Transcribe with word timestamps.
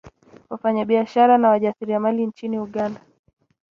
wafanyabiashara 0.49 1.37
na 1.37 1.49
wajasiriamali 1.49 2.25
nchini 2.27 2.59
Uganda 2.59 2.99